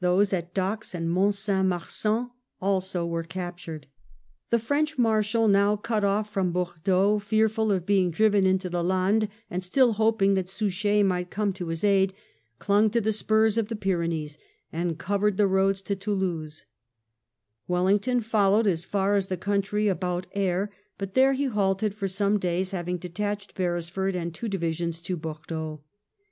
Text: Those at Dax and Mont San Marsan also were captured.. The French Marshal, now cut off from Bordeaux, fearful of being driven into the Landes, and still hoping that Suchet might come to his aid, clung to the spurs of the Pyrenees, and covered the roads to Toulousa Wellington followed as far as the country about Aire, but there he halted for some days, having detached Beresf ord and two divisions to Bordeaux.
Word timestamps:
Those 0.00 0.32
at 0.32 0.52
Dax 0.52 0.96
and 0.96 1.08
Mont 1.08 1.36
San 1.36 1.68
Marsan 1.68 2.32
also 2.60 3.06
were 3.06 3.22
captured.. 3.22 3.86
The 4.50 4.58
French 4.58 4.98
Marshal, 4.98 5.46
now 5.46 5.76
cut 5.76 6.02
off 6.02 6.28
from 6.28 6.50
Bordeaux, 6.50 7.20
fearful 7.20 7.70
of 7.70 7.86
being 7.86 8.10
driven 8.10 8.46
into 8.46 8.68
the 8.68 8.82
Landes, 8.82 9.28
and 9.48 9.62
still 9.62 9.92
hoping 9.92 10.34
that 10.34 10.48
Suchet 10.48 11.04
might 11.04 11.30
come 11.30 11.52
to 11.52 11.68
his 11.68 11.84
aid, 11.84 12.14
clung 12.58 12.90
to 12.90 13.00
the 13.00 13.12
spurs 13.12 13.56
of 13.56 13.68
the 13.68 13.76
Pyrenees, 13.76 14.38
and 14.72 14.98
covered 14.98 15.36
the 15.36 15.46
roads 15.46 15.82
to 15.82 15.94
Toulousa 15.94 16.64
Wellington 17.68 18.20
followed 18.22 18.66
as 18.66 18.84
far 18.84 19.14
as 19.14 19.28
the 19.28 19.36
country 19.36 19.86
about 19.86 20.26
Aire, 20.32 20.68
but 20.98 21.14
there 21.14 21.34
he 21.34 21.44
halted 21.44 21.94
for 21.94 22.08
some 22.08 22.40
days, 22.40 22.72
having 22.72 22.96
detached 22.96 23.54
Beresf 23.54 23.96
ord 23.96 24.16
and 24.16 24.34
two 24.34 24.48
divisions 24.48 25.00
to 25.02 25.16
Bordeaux. 25.16 25.84